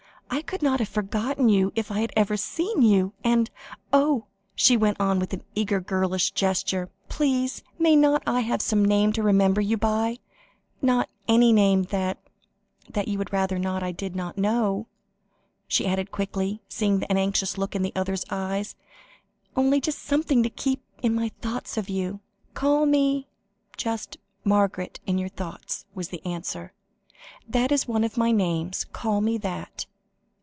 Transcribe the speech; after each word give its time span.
"I 0.33 0.41
could 0.41 0.61
not 0.61 0.79
have 0.79 0.87
forgotten 0.89 1.49
you 1.49 1.73
if 1.75 1.91
I 1.91 1.99
had 1.99 2.13
ever 2.15 2.37
seen 2.37 2.81
you 2.81 3.11
and 3.21 3.49
oh!" 3.91 4.27
she 4.55 4.77
went 4.77 4.97
on 4.99 5.19
with 5.19 5.33
an 5.33 5.43
eager 5.55 5.81
girlish 5.81 6.31
gesture, 6.31 6.89
"please 7.09 7.61
mayn't 7.77 8.05
I 8.25 8.39
have 8.39 8.61
some 8.61 8.85
name 8.85 9.11
to 9.13 9.23
remember 9.23 9.59
you 9.59 9.75
by 9.75 10.19
not 10.81 11.09
any 11.27 11.51
name 11.51 11.83
that 11.83 12.17
that 12.89 13.09
you 13.09 13.17
would 13.17 13.33
rather 13.33 13.57
I 13.67 13.91
did 13.91 14.15
not 14.15 14.37
know," 14.37 14.87
she 15.67 15.85
added 15.85 16.13
quickly, 16.13 16.61
seeing 16.69 17.03
an 17.03 17.17
anxious 17.17 17.57
look 17.57 17.75
in 17.75 17.81
the 17.81 17.93
other's 17.93 18.23
eyes; 18.29 18.77
"only 19.57 19.81
just 19.81 19.99
something 19.99 20.43
to 20.43 20.49
keep 20.49 20.81
in 21.03 21.13
my 21.13 21.31
thoughts 21.41 21.75
of 21.75 21.89
you." 21.89 22.21
"Call 22.53 22.85
me 22.85 23.27
just 23.75 24.17
Margaret 24.45 25.01
in 25.05 25.17
your 25.17 25.29
thoughts," 25.29 25.83
was 25.93 26.07
the 26.07 26.25
answer; 26.25 26.71
"that 27.49 27.69
is 27.73 27.85
one 27.85 28.05
of 28.05 28.15
my 28.17 28.31
names; 28.31 28.85
call 28.93 29.19
me 29.19 29.37
that." 29.39 29.87